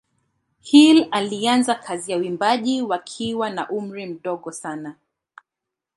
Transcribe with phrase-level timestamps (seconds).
[0.61, 4.95] Hill alianza kazi za uimbaji wakiwa na umri mdogo sana.